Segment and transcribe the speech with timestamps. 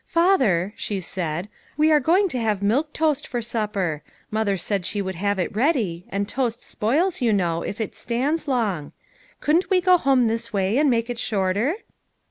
[0.07, 1.47] "Father," she said,"
[1.77, 4.01] we are going to have milk toast for supper.
[4.31, 8.47] Mother said she would have it ready, and toast spoils, you know, if it stands
[8.47, 8.93] long.
[9.41, 11.75] Couldn't we go home this way and make it shorter?"